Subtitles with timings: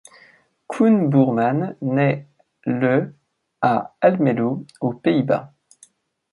[0.67, 2.27] Coen Boerman naît
[2.65, 3.13] le
[3.61, 5.53] à Almelo aux Pays-Bas.